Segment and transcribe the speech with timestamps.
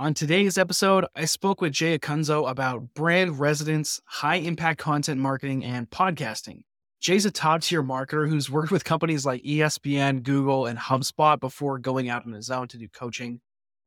[0.00, 5.64] On today's episode, I spoke with Jay Acunzo about brand resonance, high impact content marketing,
[5.64, 6.62] and podcasting.
[7.00, 11.80] Jay's a top tier marketer who's worked with companies like ESPN, Google, and HubSpot before
[11.80, 13.40] going out on his own to do coaching.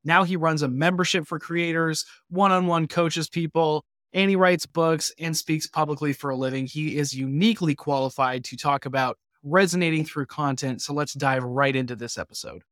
[0.03, 4.65] Now he runs a membership for creators, one on one coaches people, and he writes
[4.65, 6.65] books and speaks publicly for a living.
[6.65, 10.81] He is uniquely qualified to talk about resonating through content.
[10.81, 12.63] So let's dive right into this episode.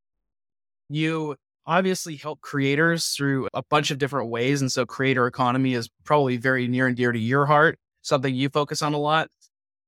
[0.89, 1.37] You
[1.69, 4.59] obviously help creators through a bunch of different ways.
[4.59, 8.49] And so creator economy is probably very near and dear to your heart, something you
[8.49, 9.29] focus on a lot.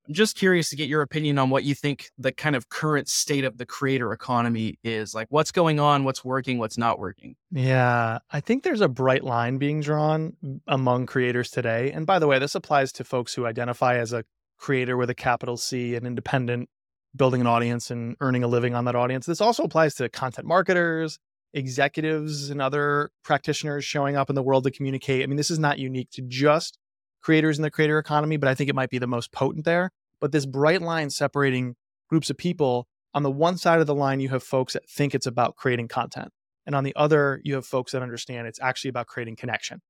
[0.08, 3.08] I'm just curious to get your opinion on what you think the kind of current
[3.08, 5.16] state of the creator economy is.
[5.16, 7.36] Like what's going on, what's working, what's not working.
[7.52, 10.34] Yeah, I think there's a bright line being drawn
[10.67, 11.91] among creators today.
[11.91, 14.23] And by the way, this applies to folks who identify as a
[14.58, 16.70] creator with a capital C, an independent,
[17.16, 19.25] building an audience and earning a living on that audience.
[19.25, 21.17] This also applies to content marketers,
[21.54, 25.23] executives, and other practitioners showing up in the world to communicate.
[25.23, 26.78] I mean, this is not unique to just
[27.22, 29.92] creators in the creator economy, but I think it might be the most potent there.
[30.20, 31.75] But this bright line separating
[32.09, 35.14] groups of people on the one side of the line, you have folks that think
[35.14, 36.30] it's about creating content.
[36.66, 39.81] And on the other, you have folks that understand it's actually about creating connection.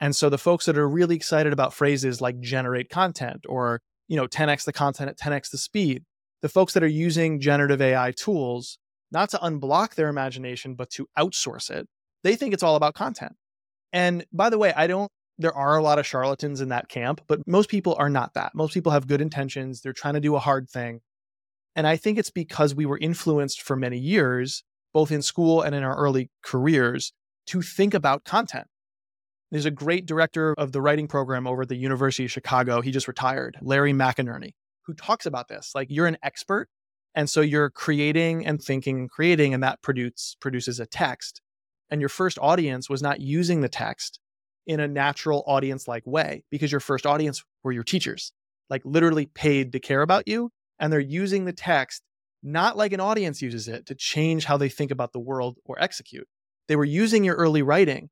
[0.00, 4.16] And so the folks that are really excited about phrases like generate content or, you
[4.16, 6.04] know, 10x the content at 10x the speed,
[6.42, 8.78] the folks that are using generative AI tools,
[9.10, 11.86] not to unblock their imagination, but to outsource it,
[12.22, 13.36] they think it's all about content.
[13.92, 17.20] And by the way, I don't there are a lot of charlatans in that camp,
[17.26, 18.54] but most people are not that.
[18.54, 19.80] Most people have good intentions.
[19.80, 21.00] They're trying to do a hard thing.
[21.74, 25.74] And I think it's because we were influenced for many years, both in school and
[25.74, 27.12] in our early careers,
[27.48, 28.68] to think about content.
[29.50, 32.80] There's a great director of the writing program over at the University of Chicago.
[32.80, 34.52] He just retired, Larry McEnerney,
[34.86, 35.72] who talks about this.
[35.74, 36.68] Like you're an expert.
[37.14, 41.40] And so you're creating and thinking and creating, and that produce, produces a text.
[41.90, 44.18] And your first audience was not using the text
[44.66, 48.32] in a natural audience like way because your first audience were your teachers,
[48.70, 50.50] like literally paid to care about you.
[50.80, 52.02] And they're using the text
[52.42, 55.80] not like an audience uses it to change how they think about the world or
[55.82, 56.28] execute.
[56.68, 58.10] They were using your early writing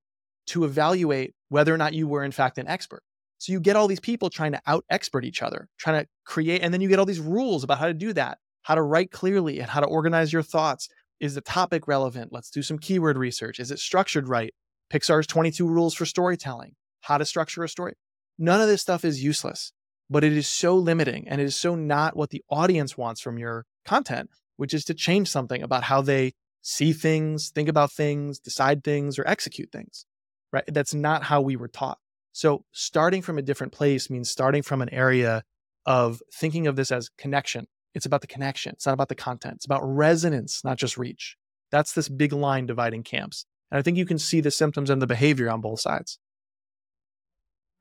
[0.49, 3.03] to evaluate whether or not you were, in fact, an expert.
[3.39, 6.63] So you get all these people trying to out expert each other, trying to create,
[6.63, 9.11] and then you get all these rules about how to do that, how to write
[9.11, 10.89] clearly, and how to organize your thoughts.
[11.21, 12.33] Is the topic relevant?
[12.33, 13.61] Let's do some keyword research.
[13.61, 14.53] Is it structured right?
[14.93, 17.95] Pixar's 22 rules for storytelling, how to structure a story.
[18.39, 19.73] None of this stuff is useless,
[20.11, 23.39] but it is so limiting and it is so not what the audience wants from
[23.39, 28.39] your content, which is to change something about how they see things, think about things,
[28.39, 30.07] decide things, or execute things.
[30.53, 30.65] Right?
[30.67, 31.99] That's not how we were taught.
[32.33, 35.43] So starting from a different place means starting from an area
[35.87, 37.67] of thinking of this as connection.
[37.95, 38.73] It's about the connection.
[38.73, 39.57] It's not about the content.
[39.57, 41.37] It's about resonance, not just reach.
[41.71, 43.47] That's this big line dividing camps.
[43.71, 46.19] And I think you can see the symptoms and the behavior on both sides.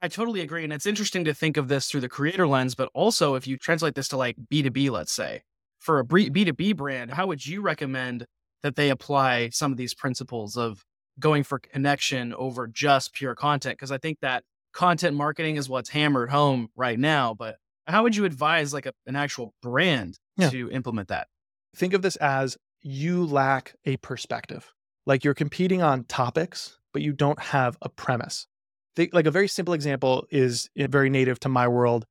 [0.01, 0.63] I totally agree.
[0.63, 3.57] And it's interesting to think of this through the creator lens, but also if you
[3.57, 5.44] translate this to like B2B, let's say,
[5.77, 8.25] for a B2B brand, how would you recommend
[8.63, 10.83] that they apply some of these principles of
[11.19, 13.77] going for connection over just pure content?
[13.77, 17.35] Because I think that content marketing is what's hammered home right now.
[17.35, 17.57] But
[17.88, 20.50] how would you advise like a, an actual brand yeah.
[20.50, 21.28] to implement that?
[21.75, 24.72] Think of this as you lack a perspective.
[25.06, 28.47] Like you're competing on topics, but you don't have a premise.
[28.96, 32.06] Think, like a very simple example is eh, very native to my world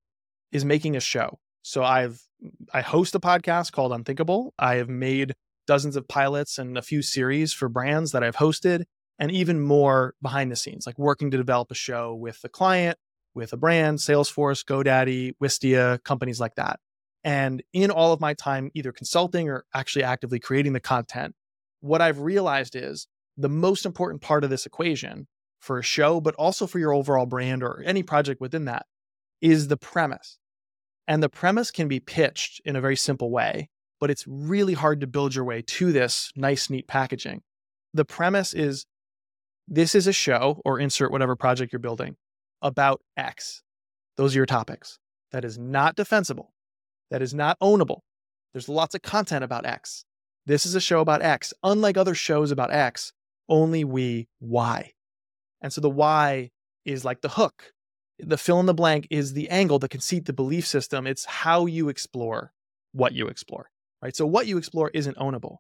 [0.51, 1.39] is making a show.
[1.63, 2.23] So I've
[2.73, 4.55] I host a podcast called Unthinkable.
[4.59, 5.35] I have made
[5.67, 8.85] dozens of pilots and a few series for brands that I've hosted
[9.19, 12.99] and even more behind the scenes, like working to develop a show with the client,
[13.35, 16.81] with a brand, Salesforce, GoDaddy, Wistia, companies like that.
[17.23, 21.35] And in all of my time, either consulting or actually actively creating the content,
[21.81, 25.27] what I've realized is the most important part of this equation
[25.61, 28.87] for a show, but also for your overall brand or any project within that,
[29.41, 30.39] is the premise.
[31.07, 35.01] And the premise can be pitched in a very simple way, but it's really hard
[35.01, 37.43] to build your way to this nice, neat packaging.
[37.93, 38.87] The premise is
[39.69, 42.17] this is a show or insert whatever project you're building
[42.63, 43.63] about X.
[44.17, 44.99] Those are your topics.
[45.33, 46.53] That is not defensible.
[47.11, 48.01] That is not ownable.
[48.53, 50.05] There's lots of content about X.
[50.47, 51.53] This is a show about X.
[51.63, 53.13] Unlike other shows about X,
[53.49, 54.93] only we Y.
[55.61, 56.51] And so the why
[56.85, 57.73] is like the hook.
[58.19, 61.07] The fill in the blank is the angle, the conceit, the belief system.
[61.07, 62.53] It's how you explore
[62.93, 63.71] what you explore,
[64.03, 64.15] right?
[64.15, 65.59] So what you explore isn't ownable.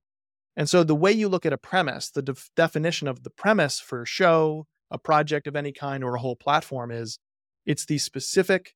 [0.56, 3.80] And so the way you look at a premise, the def- definition of the premise
[3.80, 7.18] for a show, a project of any kind, or a whole platform is
[7.66, 8.74] it's the specific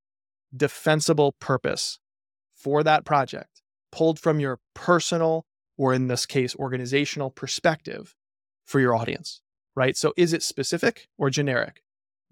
[0.57, 1.99] defensible purpose
[2.55, 5.47] for that project pulled from your personal
[5.77, 8.15] or in this case, organizational perspective
[8.65, 9.41] for your audience,
[9.75, 9.97] right?
[9.97, 11.83] So is it specific or generic?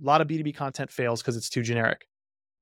[0.00, 2.06] A lot of B2B content fails because it's too generic.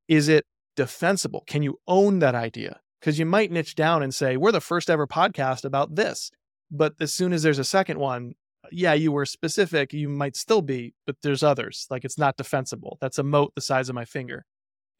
[0.08, 0.46] Is it
[0.76, 1.44] defensible?
[1.46, 2.80] Can you own that idea?
[3.00, 6.30] Because you might niche down and say, we're the first ever podcast about this.
[6.70, 8.34] But as soon as there's a second one,
[8.72, 11.86] yeah, you were specific, you might still be, but there's others.
[11.90, 12.98] Like it's not defensible.
[13.00, 14.44] That's a moat the size of my finger.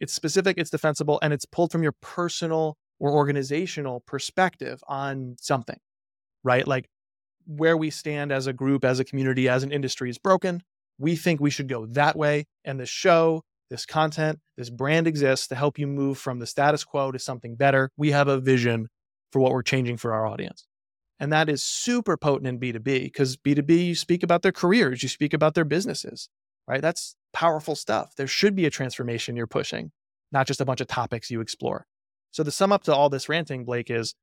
[0.01, 5.79] It's specific, it's defensible, and it's pulled from your personal or organizational perspective on something,
[6.43, 6.67] right?
[6.67, 6.89] Like
[7.47, 10.63] where we stand as a group, as a community, as an industry is broken.
[10.99, 12.47] We think we should go that way.
[12.65, 16.85] And the show, this content, this brand exists to help you move from the status
[16.85, 17.91] quo to something better.
[17.97, 18.89] We have a vision
[19.33, 20.67] for what we're changing for our audience.
[21.21, 25.09] And that is super potent in B2B because B2B, you speak about their careers, you
[25.09, 26.31] speak about their businesses,
[26.67, 26.81] right?
[26.81, 28.15] That's powerful stuff.
[28.17, 29.93] There should be a transformation you're pushing,
[30.33, 31.87] not just a bunch of topics you explore.
[32.31, 34.15] So the sum up to all this ranting, Blake, is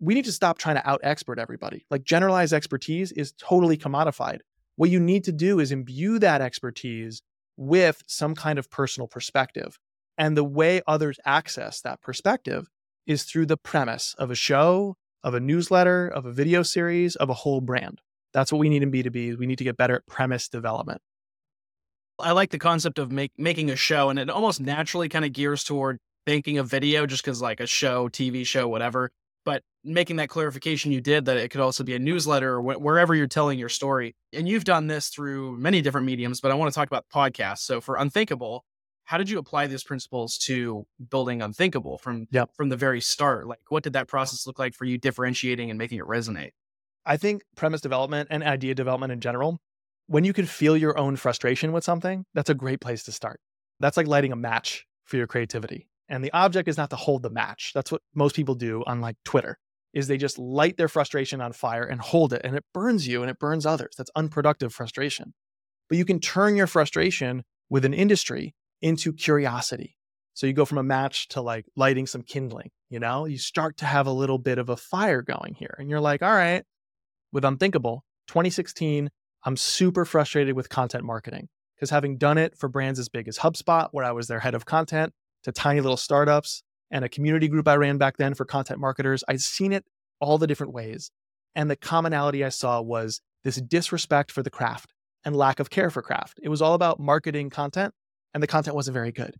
[0.00, 1.86] we need to stop trying to out expert everybody.
[1.90, 4.38] Like generalized expertise is totally commodified.
[4.74, 7.22] What you need to do is imbue that expertise
[7.56, 9.78] with some kind of personal perspective.
[10.18, 12.68] And the way others access that perspective
[13.06, 17.30] is through the premise of a show, of a newsletter, of a video series, of
[17.30, 18.00] a whole brand.
[18.32, 19.38] That's what we need in B2B.
[19.38, 21.00] We need to get better at premise development.
[22.18, 25.32] I like the concept of make, making a show, and it almost naturally kind of
[25.32, 29.10] gears toward making a video just because, like, a show, TV show, whatever
[29.44, 32.80] but making that clarification you did that it could also be a newsletter or wh-
[32.80, 34.14] wherever you're telling your story.
[34.32, 37.58] And you've done this through many different mediums, but I want to talk about podcasts.
[37.60, 38.64] So for Unthinkable,
[39.04, 42.50] how did you apply these principles to building Unthinkable from yep.
[42.54, 43.46] from the very start?
[43.46, 46.50] Like what did that process look like for you differentiating and making it resonate?
[47.04, 49.60] I think premise development and idea development in general,
[50.06, 53.40] when you can feel your own frustration with something, that's a great place to start.
[53.80, 55.88] That's like lighting a match for your creativity.
[56.08, 57.72] And the object is not to hold the match.
[57.74, 59.58] That's what most people do on like Twitter
[59.92, 63.22] is they just light their frustration on fire and hold it and it burns you
[63.22, 63.94] and it burns others.
[63.98, 65.34] That's unproductive frustration.
[65.88, 69.96] But you can turn your frustration with an industry into curiosity.
[70.34, 73.26] So you go from a match to like lighting some kindling, you know?
[73.26, 75.74] You start to have a little bit of a fire going here.
[75.78, 76.64] And you're like, all right,
[77.32, 79.10] with Unthinkable, 2016,
[79.44, 83.38] I'm super frustrated with content marketing because having done it for brands as big as
[83.38, 85.12] HubSpot, where I was their head of content,
[85.44, 89.24] to tiny little startups and a community group I ran back then for content marketers.
[89.28, 89.84] I'd seen it
[90.20, 91.10] all the different ways.
[91.54, 94.94] And the commonality I saw was this disrespect for the craft
[95.24, 96.38] and lack of care for craft.
[96.42, 97.92] It was all about marketing content,
[98.34, 99.34] and the content wasn't very good,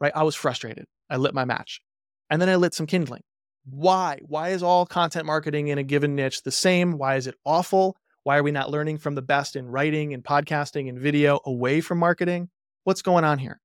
[0.00, 0.12] right?
[0.14, 0.86] I was frustrated.
[1.08, 1.80] I lit my match.
[2.28, 3.22] And then I lit some kindling.
[3.64, 4.20] Why?
[4.22, 6.98] Why is all content marketing in a given niche the same?
[6.98, 7.96] Why is it awful?
[8.22, 11.80] Why are we not learning from the best in writing and podcasting and video away
[11.80, 12.48] from marketing?
[12.84, 13.60] What's going on here?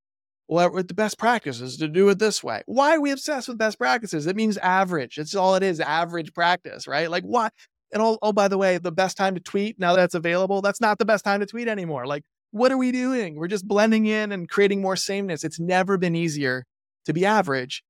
[0.47, 2.61] well, the best practices to do it this way.
[2.67, 4.27] Why are we obsessed with best practices?
[4.27, 5.17] It means average.
[5.17, 7.09] It's all it is, average practice, right?
[7.09, 7.49] Like why?
[7.91, 10.81] And oh, oh, by the way, the best time to tweet now that's available, that's
[10.81, 12.05] not the best time to tweet anymore.
[12.05, 12.23] Like,
[12.55, 13.35] what are we doing?
[13.35, 15.43] We're just blending in and creating more sameness.
[15.43, 16.63] It's never been easier
[17.03, 17.83] to be average.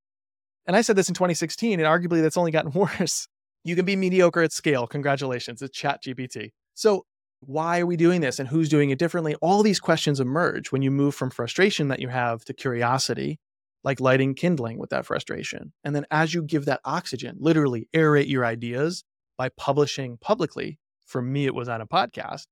[0.66, 3.28] And I said this in 2016, and arguably that's only gotten worse.
[3.64, 4.88] You can be mediocre at scale.
[4.88, 5.62] Congratulations.
[5.62, 6.50] It's Chat GPT.
[6.74, 7.06] So
[7.42, 9.36] why are we doing this and who's doing it differently?
[9.36, 13.40] All these questions emerge when you move from frustration that you have to curiosity,
[13.84, 15.74] like lighting kindling with that frustration.
[15.84, 19.04] And then as you give that oxygen, literally aerate your ideas
[19.38, 20.80] by publishing publicly.
[21.06, 22.48] For me, it was on a podcast.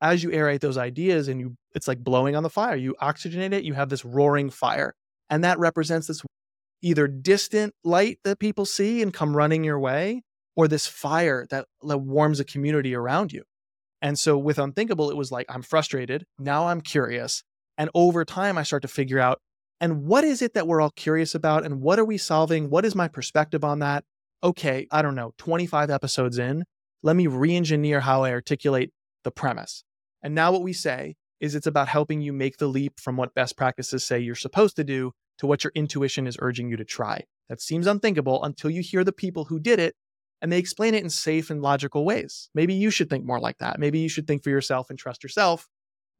[0.00, 2.76] As you aerate those ideas and you, it's like blowing on the fire.
[2.76, 4.94] You oxygenate it, you have this roaring fire.
[5.30, 6.22] And that represents this
[6.82, 10.22] either distant light that people see and come running your way,
[10.54, 13.42] or this fire that, that warms a community around you.
[14.02, 16.24] And so with Unthinkable, it was like, I'm frustrated.
[16.38, 17.42] Now I'm curious.
[17.78, 19.40] And over time, I start to figure out,
[19.80, 21.64] and what is it that we're all curious about?
[21.64, 22.70] And what are we solving?
[22.70, 24.04] What is my perspective on that?
[24.42, 26.64] Okay, I don't know, 25 episodes in,
[27.02, 28.90] let me re engineer how I articulate
[29.26, 29.84] the premise.
[30.22, 33.34] And now what we say is it's about helping you make the leap from what
[33.34, 36.84] best practices say you're supposed to do to what your intuition is urging you to
[36.84, 37.24] try.
[37.48, 39.94] That seems unthinkable until you hear the people who did it
[40.40, 42.50] and they explain it in safe and logical ways.
[42.54, 43.80] Maybe you should think more like that.
[43.80, 45.66] Maybe you should think for yourself and trust yourself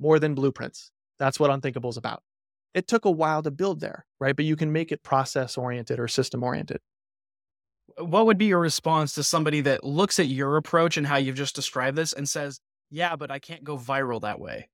[0.00, 0.90] more than blueprints.
[1.18, 2.22] That's what Unthinkable is about.
[2.74, 4.36] It took a while to build there, right?
[4.36, 6.80] But you can make it process oriented or system oriented.
[7.98, 11.36] What would be your response to somebody that looks at your approach and how you've
[11.36, 14.68] just described this and says, yeah, but I can't go viral that way?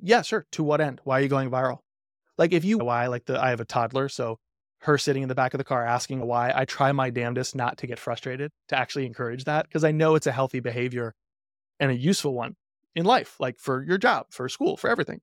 [0.00, 0.46] Yeah, sure.
[0.52, 1.00] To what end?
[1.04, 1.78] Why are you going viral?
[2.38, 4.08] Like if you, why, like the, I have a toddler.
[4.08, 4.38] So
[4.80, 7.78] her sitting in the back of the car asking why, I try my damnedest not
[7.78, 11.14] to get frustrated, to actually encourage that, because I know it's a healthy behavior
[11.80, 12.56] and a useful one
[12.94, 15.20] in life, like for your job, for school, for everything.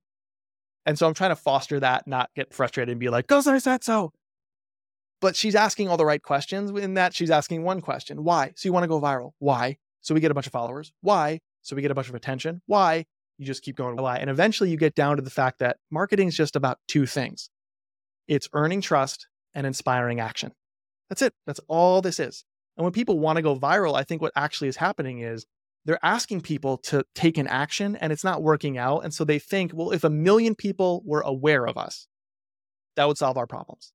[0.86, 3.58] And so I'm trying to foster that, not get frustrated and be like, because I
[3.58, 4.12] said so.
[5.20, 6.70] But she's asking all the right questions.
[6.70, 8.52] In that, she's asking one question why?
[8.56, 9.30] So you want to go viral?
[9.38, 9.78] Why?
[10.04, 10.92] So we get a bunch of followers.
[11.00, 11.40] Why?
[11.62, 12.60] So we get a bunch of attention.
[12.66, 13.06] Why?
[13.38, 14.18] You just keep going why.
[14.18, 17.50] And eventually you get down to the fact that marketing is just about two things
[18.28, 20.52] it's earning trust and inspiring action.
[21.08, 21.32] That's it.
[21.46, 22.44] That's all this is.
[22.76, 25.46] And when people want to go viral, I think what actually is happening is
[25.84, 29.04] they're asking people to take an action and it's not working out.
[29.04, 32.06] And so they think, well, if a million people were aware of us,
[32.96, 33.92] that would solve our problems.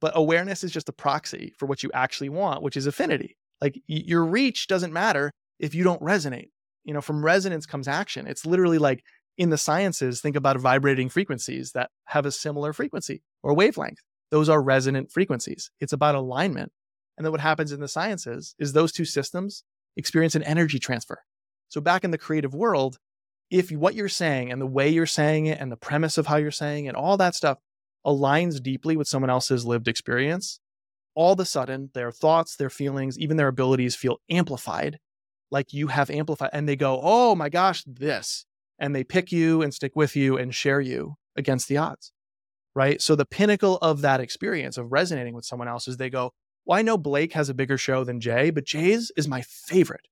[0.00, 3.36] But awareness is just a proxy for what you actually want, which is affinity.
[3.60, 6.50] Like your reach doesn't matter if you don't resonate.
[6.84, 8.26] You know, from resonance comes action.
[8.26, 9.02] It's literally like
[9.36, 13.98] in the sciences, think about vibrating frequencies that have a similar frequency or wavelength.
[14.30, 15.70] Those are resonant frequencies.
[15.80, 16.72] It's about alignment.
[17.16, 19.64] And then what happens in the sciences is those two systems
[19.96, 21.18] experience an energy transfer.
[21.68, 22.98] So back in the creative world,
[23.50, 26.36] if what you're saying and the way you're saying it and the premise of how
[26.36, 27.58] you're saying it, and all that stuff
[28.06, 30.60] aligns deeply with someone else's lived experience,
[31.18, 35.00] all of a sudden their thoughts, their feelings, even their abilities feel amplified,
[35.50, 36.50] like you have amplified.
[36.52, 38.46] And they go, oh my gosh, this.
[38.78, 42.12] And they pick you and stick with you and share you against the odds.
[42.72, 43.02] Right.
[43.02, 46.30] So the pinnacle of that experience of resonating with someone else is they go,
[46.64, 50.06] well, I know Blake has a bigger show than Jay, but Jay's is my favorite.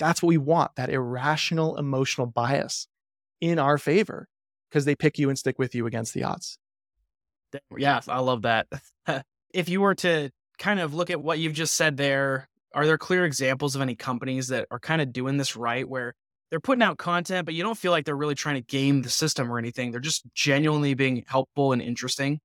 [0.00, 2.88] That's what we want that irrational emotional bias
[3.40, 4.26] in our favor
[4.68, 6.58] because they pick you and stick with you against the odds.
[7.76, 8.66] Yeah, I love that.
[9.52, 12.98] if you were to kind of look at what you've just said there, are there
[12.98, 16.14] clear examples of any companies that are kind of doing this right where
[16.50, 19.10] they're putting out content, but you don't feel like they're really trying to game the
[19.10, 19.90] system or anything?
[19.90, 22.40] They're just genuinely being helpful and interesting?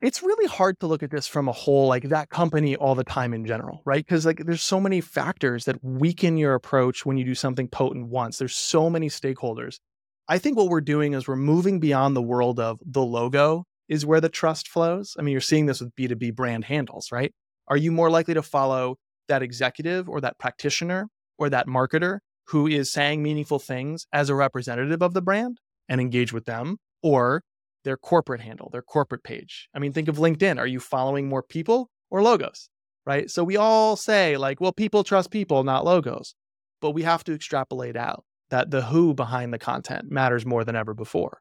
[0.00, 3.04] It's really hard to look at this from a whole like that company all the
[3.04, 4.04] time in general right?
[4.04, 8.08] Because like there's so many factors that weaken your approach when you do something potent
[8.08, 8.38] once.
[8.38, 9.78] There's so many stakeholders.
[10.26, 14.06] I think what we're doing is we're moving beyond the world of the logo is
[14.06, 17.34] where the trust flows i mean you're seeing this with b2b brand handles right
[17.68, 18.96] are you more likely to follow
[19.28, 24.34] that executive or that practitioner or that marketer who is saying meaningful things as a
[24.34, 27.42] representative of the brand and engage with them or
[27.84, 29.68] their corporate handle, their corporate page.
[29.74, 30.58] I mean, think of LinkedIn.
[30.58, 32.68] Are you following more people or logos?
[33.06, 33.30] Right.
[33.30, 36.34] So we all say, like, well, people trust people, not logos.
[36.80, 40.76] But we have to extrapolate out that the who behind the content matters more than
[40.76, 41.40] ever before.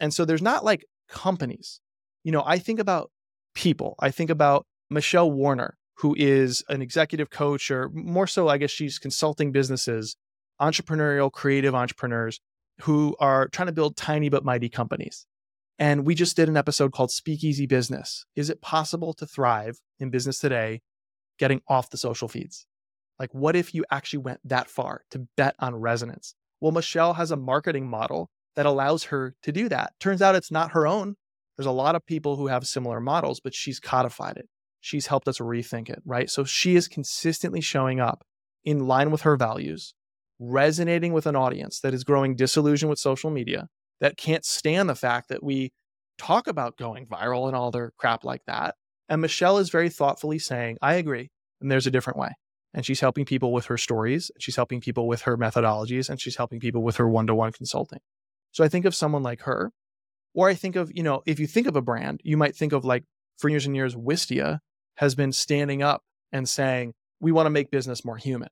[0.00, 1.80] And so there's not like companies.
[2.28, 3.10] You know, I think about
[3.54, 3.94] people.
[3.98, 8.70] I think about Michelle Warner, who is an executive coach, or more so, I guess
[8.70, 10.14] she's consulting businesses,
[10.60, 12.38] entrepreneurial, creative entrepreneurs
[12.82, 15.26] who are trying to build tiny but mighty companies.
[15.78, 18.26] And we just did an episode called Speakeasy Business.
[18.36, 20.82] Is it possible to thrive in business today
[21.38, 22.66] getting off the social feeds?
[23.18, 26.34] Like, what if you actually went that far to bet on resonance?
[26.60, 29.94] Well, Michelle has a marketing model that allows her to do that.
[29.98, 31.16] Turns out it's not her own.
[31.58, 34.46] There's a lot of people who have similar models, but she's codified it.
[34.80, 36.30] She's helped us rethink it, right?
[36.30, 38.22] So she is consistently showing up
[38.64, 39.92] in line with her values,
[40.38, 43.66] resonating with an audience that is growing disillusioned with social media,
[44.00, 45.72] that can't stand the fact that we
[46.16, 48.76] talk about going viral and all their crap like that.
[49.08, 52.30] And Michelle is very thoughtfully saying, I agree, and there's a different way.
[52.72, 56.36] And she's helping people with her stories, she's helping people with her methodologies, and she's
[56.36, 58.00] helping people with her one to one consulting.
[58.52, 59.72] So I think of someone like her,
[60.38, 62.72] or I think of, you know, if you think of a brand, you might think
[62.72, 63.02] of like
[63.38, 64.60] for years and years, Wistia
[64.98, 68.48] has been standing up and saying, we want to make business more human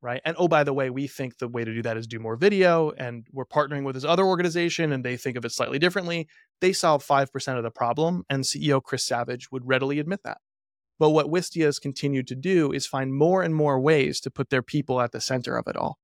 [0.00, 0.20] right?
[0.24, 2.36] And oh, by the way, we think the way to do that is do more
[2.36, 6.28] video, and we're partnering with this other organization, and they think of it slightly differently.
[6.60, 10.38] They solve 5% of the problem, and CEO Chris Savage would readily admit that.
[11.00, 14.50] But what Wistia has continued to do is find more and more ways to put
[14.50, 15.98] their people at the center of it all,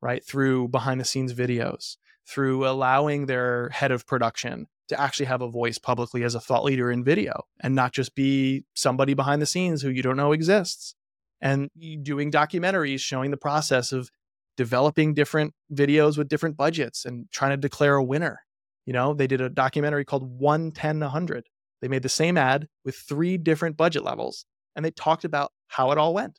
[0.00, 0.24] right?
[0.24, 5.48] Through behind the scenes videos, through allowing their head of production to actually have a
[5.48, 9.46] voice publicly as a thought leader in video and not just be somebody behind the
[9.46, 10.94] scenes who you don't know exists
[11.40, 11.68] and
[12.02, 14.10] doing documentaries showing the process of
[14.56, 18.40] developing different videos with different budgets and trying to declare a winner.
[18.86, 21.44] You know, they did a documentary called 110 100.
[21.80, 24.44] They made the same ad with three different budget levels
[24.76, 26.38] and they talked about how it all went.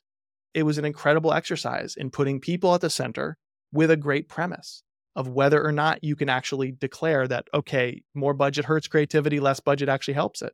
[0.54, 3.36] It was an incredible exercise in putting people at the center
[3.72, 4.82] with a great premise
[5.16, 9.60] of whether or not you can actually declare that, okay, more budget hurts creativity, less
[9.60, 10.52] budget actually helps it.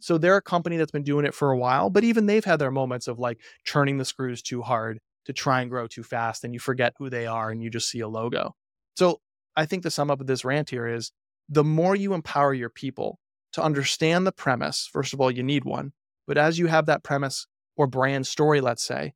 [0.00, 2.58] So they're a company that's been doing it for a while, but even they've had
[2.58, 6.42] their moments of like churning the screws too hard to try and grow too fast
[6.42, 8.54] and you forget who they are and you just see a logo.
[8.96, 9.20] So
[9.56, 11.12] I think the sum up of this rant here is
[11.48, 13.18] the more you empower your people
[13.52, 15.92] to understand the premise, first of all, you need one.
[16.26, 19.14] But as you have that premise or brand story, let's say,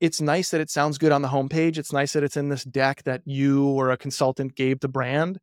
[0.00, 1.76] it's nice that it sounds good on the homepage.
[1.78, 5.38] It's nice that it's in this deck that you or a consultant gave the brand.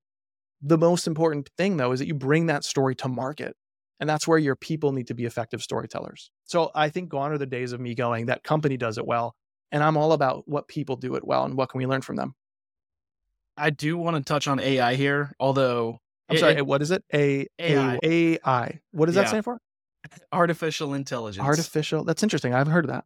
[0.61, 3.55] The most important thing, though, is that you bring that story to market.
[3.99, 6.31] And that's where your people need to be effective storytellers.
[6.45, 9.35] So I think gone are the days of me going, that company does it well.
[9.71, 12.15] And I'm all about what people do it well and what can we learn from
[12.15, 12.33] them.
[13.57, 16.91] I do want to touch on AI here, although I'm it- sorry, it- what is
[16.91, 17.03] it?
[17.13, 17.99] A AI.
[18.03, 18.79] A AI.
[18.91, 19.59] What does that stand for?
[20.31, 21.43] artificial intelligence.
[21.45, 22.03] Artificial.
[22.03, 22.53] That's interesting.
[22.53, 23.03] I haven't heard of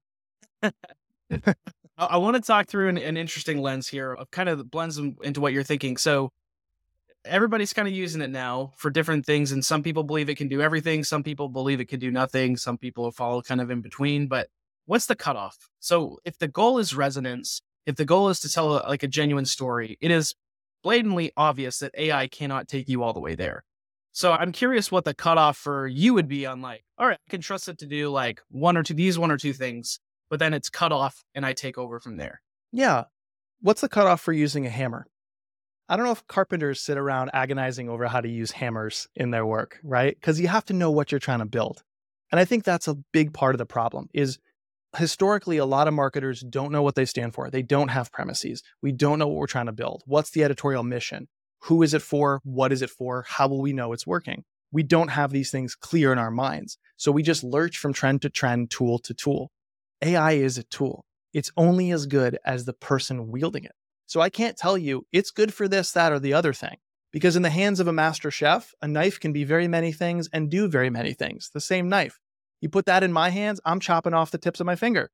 [0.61, 0.73] that.
[1.97, 5.41] I, want to talk through an, an interesting lens here of kind of blends into
[5.41, 5.97] what you're thinking.
[5.97, 6.31] So
[7.25, 10.47] everybody's kind of using it now for different things, and some people believe it can
[10.47, 11.03] do everything.
[11.03, 12.57] Some people believe it can do nothing.
[12.57, 14.27] Some people follow kind of in between.
[14.27, 14.47] But
[14.85, 15.69] what's the cutoff?
[15.79, 19.07] So if the goal is resonance, if the goal is to tell a, like a
[19.07, 20.35] genuine story, it is
[20.83, 23.63] blatantly obvious that AI cannot take you all the way there.
[24.11, 27.29] So I'm curious what the cutoff for you would be on like, all right, I
[27.29, 30.39] can trust it to do like one or two these one or two things, but
[30.39, 32.41] then it's cut off and I take over from there.
[32.71, 33.05] Yeah.
[33.61, 35.05] What's the cutoff for using a hammer?
[35.89, 39.45] I don't know if carpenters sit around agonizing over how to use hammers in their
[39.45, 40.15] work, right?
[40.15, 41.83] Because you have to know what you're trying to build.
[42.31, 44.37] And I think that's a big part of the problem is
[44.97, 47.49] historically a lot of marketers don't know what they stand for.
[47.49, 48.61] They don't have premises.
[48.81, 50.03] We don't know what we're trying to build.
[50.05, 51.27] What's the editorial mission?
[51.63, 52.39] Who is it for?
[52.43, 53.25] What is it for?
[53.27, 54.45] How will we know it's working?
[54.71, 56.77] We don't have these things clear in our minds.
[56.97, 59.51] So we just lurch from trend to trend, tool to tool.
[60.01, 61.05] AI is a tool.
[61.33, 63.73] It's only as good as the person wielding it.
[64.05, 66.77] So I can't tell you it's good for this, that, or the other thing.
[67.11, 70.29] Because in the hands of a master chef, a knife can be very many things
[70.31, 71.49] and do very many things.
[71.53, 72.19] The same knife.
[72.61, 75.09] You put that in my hands, I'm chopping off the tips of my finger,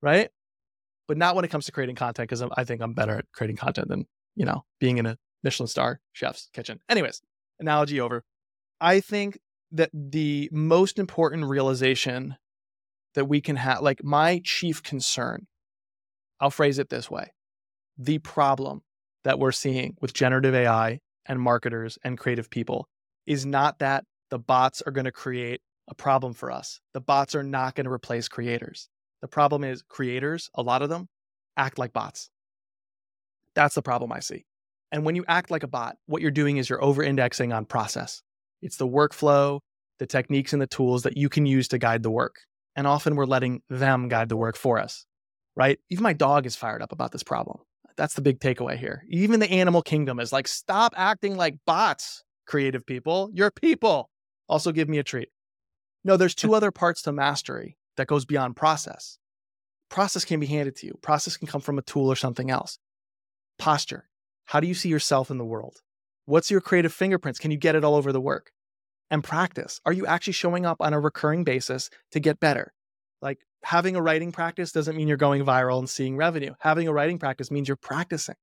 [0.00, 0.30] right?
[1.06, 3.56] But not when it comes to creating content, because I think I'm better at creating
[3.56, 6.80] content than, you know, being in a Michelin star chef's kitchen.
[6.88, 7.22] Anyways,
[7.60, 8.24] analogy over.
[8.80, 9.38] I think
[9.72, 12.36] that the most important realization
[13.16, 15.46] that we can have, like my chief concern,
[16.40, 17.32] I'll phrase it this way
[17.98, 18.82] the problem
[19.24, 22.86] that we're seeing with generative AI and marketers and creative people
[23.26, 26.80] is not that the bots are going to create a problem for us.
[26.94, 28.88] The bots are not going to replace creators.
[29.22, 31.08] The problem is creators, a lot of them,
[31.56, 32.30] act like bots.
[33.54, 34.44] That's the problem I see.
[34.92, 37.64] And when you act like a bot, what you're doing is you're over indexing on
[37.64, 38.22] process.
[38.62, 39.60] It's the workflow,
[39.98, 42.36] the techniques, and the tools that you can use to guide the work.
[42.76, 45.06] And often we're letting them guide the work for us,
[45.56, 45.78] right?
[45.90, 47.58] Even my dog is fired up about this problem.
[47.96, 49.02] That's the big takeaway here.
[49.08, 53.30] Even the animal kingdom is like, stop acting like bots, creative people.
[53.32, 54.10] You're people.
[54.48, 55.30] Also, give me a treat.
[56.04, 59.18] No, there's two other parts to mastery that goes beyond process.
[59.88, 62.78] Process can be handed to you, process can come from a tool or something else.
[63.58, 64.08] Posture.
[64.44, 65.78] How do you see yourself in the world?
[66.26, 67.38] What's your creative fingerprints?
[67.38, 68.52] Can you get it all over the work?
[69.10, 69.80] And practice.
[69.86, 72.72] Are you actually showing up on a recurring basis to get better?
[73.22, 76.54] Like having a writing practice doesn't mean you're going viral and seeing revenue.
[76.60, 78.34] Having a writing practice means you're practicing.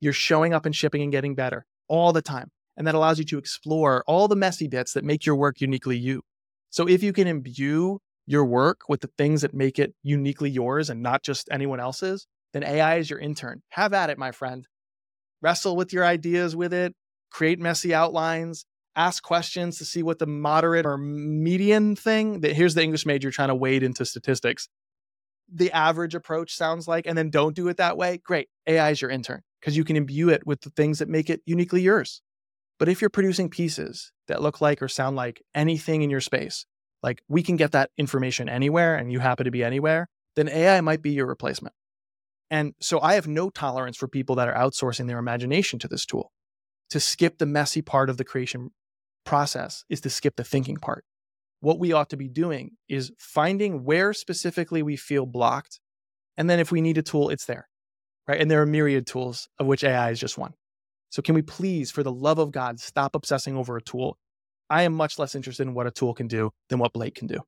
[0.00, 2.50] You're showing up and shipping and getting better all the time.
[2.76, 5.96] And that allows you to explore all the messy bits that make your work uniquely
[5.96, 6.22] you.
[6.70, 10.90] So if you can imbue your work with the things that make it uniquely yours
[10.90, 13.62] and not just anyone else's, then AI is your intern.
[13.70, 14.66] Have at it, my friend.
[15.42, 16.94] Wrestle with your ideas with it,
[17.30, 18.64] create messy outlines,
[18.98, 23.30] ask questions to see what the moderate or median thing that here's the English major
[23.30, 24.68] trying to wade into statistics.
[25.50, 28.18] The average approach sounds like, and then don't do it that way.
[28.18, 28.48] Great.
[28.66, 31.40] AI is your intern because you can imbue it with the things that make it
[31.46, 32.20] uniquely yours.
[32.78, 36.66] But if you're producing pieces that look like or sound like anything in your space,
[37.02, 40.80] like we can get that information anywhere and you happen to be anywhere, then AI
[40.80, 41.74] might be your replacement.
[42.50, 46.04] And so I have no tolerance for people that are outsourcing their imagination to this
[46.04, 46.32] tool.
[46.90, 48.70] To skip the messy part of the creation
[49.28, 51.04] process is to skip the thinking part.
[51.60, 55.80] What we ought to be doing is finding where specifically we feel blocked.
[56.38, 57.68] And then if we need a tool, it's there,
[58.26, 58.40] right?
[58.40, 60.54] And there are myriad tools, of which AI is just one.
[61.10, 64.16] So can we please, for the love of God, stop obsessing over a tool?
[64.70, 67.26] I am much less interested in what a tool can do than what Blake can
[67.26, 67.40] do.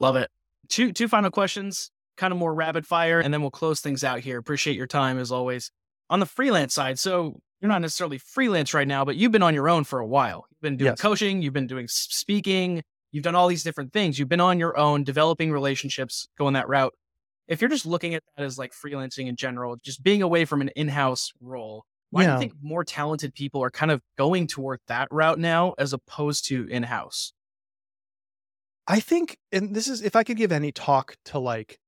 [0.00, 0.28] Love it.
[0.68, 4.20] Two two final questions, kind of more rapid fire, and then we'll close things out
[4.20, 4.38] here.
[4.38, 5.70] Appreciate your time as always.
[6.08, 9.54] On the freelance side, so you're not necessarily freelance right now, but you've been on
[9.54, 10.46] your own for a while.
[10.50, 11.00] You've been doing Yes.
[11.00, 14.18] coaching, you've been doing speaking, you've done all these different things.
[14.18, 16.94] You've been on your own, developing relationships, going that route.
[17.48, 20.60] If you're just looking at that as like freelancing in general, just being away from
[20.60, 24.80] an in-house role, why do you think more talented people are kind of going toward
[24.88, 27.32] that route now as opposed to in-house?
[28.86, 31.78] I think, and this is if I could give any talk to like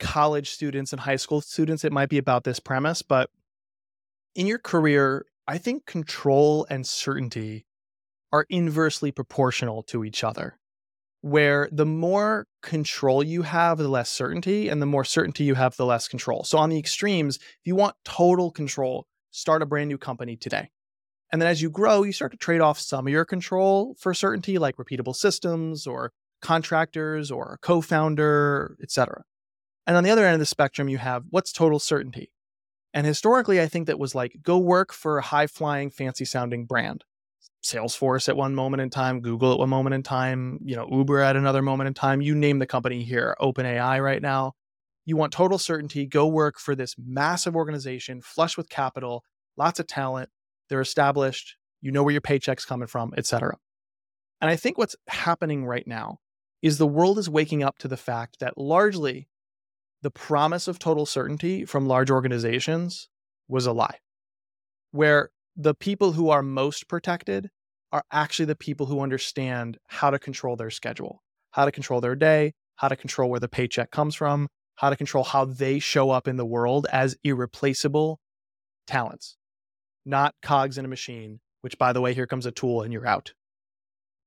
[0.00, 3.02] college students and high school students, it might be about this premise.
[3.02, 3.30] But
[4.34, 7.66] in your career, I think control and certainty
[8.32, 10.58] are inversely proportional to each other.
[11.20, 15.76] Where the more control you have, the less certainty, and the more certainty you have,
[15.76, 16.44] the less control.
[16.44, 20.70] So, on the extremes, if you want total control, start a brand new company today.
[21.32, 24.14] And then as you grow, you start to trade off some of your control for
[24.14, 29.24] certainty, like repeatable systems or contractors or a co-founder, etc.
[29.86, 32.30] And on the other end of the spectrum, you have what's total certainty.
[32.94, 36.66] And historically, I think that was like go work for a high flying, fancy sounding
[36.66, 37.04] brand.
[37.62, 41.20] Salesforce at one moment in time, Google at one moment in time, you know, Uber
[41.20, 42.20] at another moment in time.
[42.20, 44.52] You name the company here, OpenAI right now.
[45.04, 49.24] You want total certainty, go work for this massive organization, flush with capital,
[49.56, 50.30] lots of talent.
[50.68, 53.56] They're established, you know where your paycheck's coming from, etc.
[54.40, 56.18] And I think what's happening right now
[56.62, 59.28] is the world is waking up to the fact that largely
[60.02, 63.08] the promise of total certainty from large organizations
[63.48, 63.98] was a lie,
[64.92, 67.50] where the people who are most protected
[67.90, 72.14] are actually the people who understand how to control their schedule, how to control their
[72.14, 76.10] day, how to control where the paycheck comes from, how to control how they show
[76.10, 78.20] up in the world as irreplaceable
[78.86, 79.36] talents,
[80.06, 83.06] not cogs in a machine, which, by the way, here comes a tool and you're
[83.06, 83.32] out.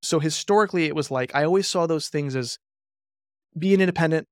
[0.01, 2.57] So historically, it was like I always saw those things as
[3.57, 4.27] be an independent,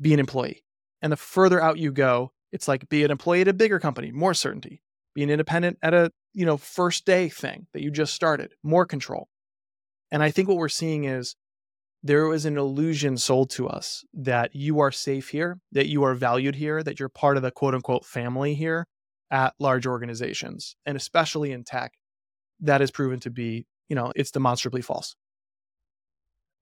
[0.00, 0.62] be an employee.
[1.02, 4.10] And the further out you go, it's like be an employee at a bigger company,
[4.12, 4.82] more certainty.
[5.14, 8.86] Be an independent at a, you know, first day thing that you just started, more
[8.86, 9.28] control.
[10.10, 11.36] And I think what we're seeing is
[12.02, 16.14] there was an illusion sold to us that you are safe here, that you are
[16.14, 18.86] valued here, that you're part of the quote unquote family here
[19.30, 21.92] at large organizations, and especially in tech.
[22.60, 25.16] That has proven to be, you know, it's demonstrably false.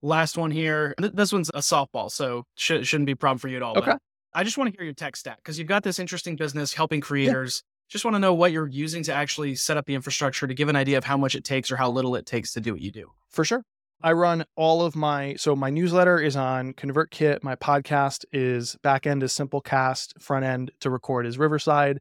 [0.01, 0.95] Last one here.
[0.99, 3.77] This one's a softball, so sh- shouldn't be a problem for you at all.
[3.79, 3.95] Okay.
[4.35, 7.01] I just want to hear your tech stack because you've got this interesting business helping
[7.01, 7.63] creators.
[7.65, 7.93] Yeah.
[7.93, 10.69] Just want to know what you're using to actually set up the infrastructure to give
[10.69, 12.83] an idea of how much it takes or how little it takes to do what
[12.83, 13.13] you do.
[13.31, 13.63] For sure.
[14.01, 19.23] I run all of my so my newsletter is on ConvertKit, my podcast is backend
[19.25, 21.99] is Simplecast, front end to record is Riverside.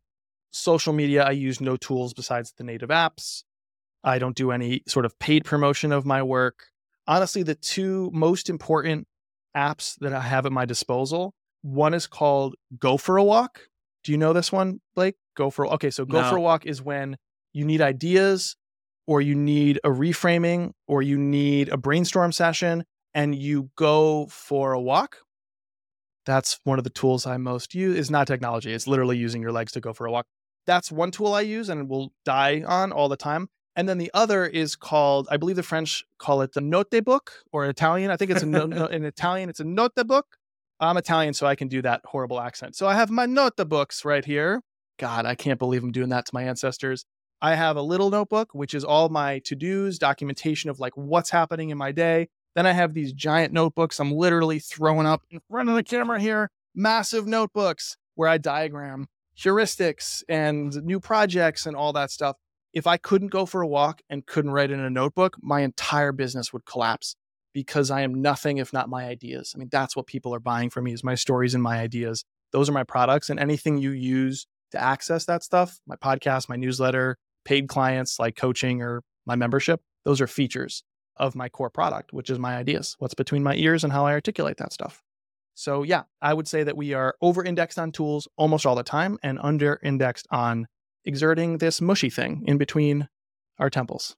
[0.51, 3.43] Social media I use no tools besides the native apps.
[4.03, 6.65] I don't do any sort of paid promotion of my work.
[7.07, 9.07] Honestly, the two most important
[9.55, 11.33] apps that I have at my disposal
[11.67, 13.61] one is called Go for a Walk.
[14.03, 15.15] Do you know this one, Blake?
[15.35, 15.89] Go for okay.
[15.89, 16.29] So Go no.
[16.29, 17.17] for a Walk is when
[17.53, 18.55] you need ideas,
[19.05, 24.73] or you need a reframing, or you need a brainstorm session, and you go for
[24.73, 25.17] a walk.
[26.25, 27.97] That's one of the tools I most use.
[27.97, 28.73] It's not technology.
[28.73, 30.25] It's literally using your legs to go for a walk.
[30.65, 33.47] That's one tool I use and will die on all the time.
[33.77, 37.65] And then the other is called, I believe the French call it the notebook or
[37.65, 38.11] Italian.
[38.11, 40.25] I think it's a no, no, in Italian, it's a notebook.
[40.79, 42.75] I'm Italian, so I can do that horrible accent.
[42.75, 44.61] So I have my notebooks right here.
[44.99, 47.05] God, I can't believe I'm doing that to my ancestors.
[47.41, 51.29] I have a little notebook, which is all my to dos, documentation of like what's
[51.29, 52.29] happening in my day.
[52.55, 56.19] Then I have these giant notebooks I'm literally throwing up in front of the camera
[56.19, 62.35] here, massive notebooks where I diagram heuristics and new projects and all that stuff.
[62.73, 66.11] If I couldn't go for a walk and couldn't write in a notebook, my entire
[66.11, 67.15] business would collapse
[67.57, 69.53] because I am nothing if not my ideas.
[69.55, 72.23] I mean, that's what people are buying from me is my stories and my ideas.
[72.51, 76.55] Those are my products and anything you use to access that stuff, my podcast, my
[76.55, 80.83] newsletter, paid clients like coaching or my membership, those are features
[81.15, 84.11] of my core product, which is my ideas, what's between my ears and how I
[84.11, 85.01] articulate that stuff.
[85.55, 88.83] So, yeah, I would say that we are over indexed on tools almost all the
[88.83, 90.67] time and under indexed on
[91.05, 93.09] exerting this mushy thing in between
[93.57, 94.15] our temples.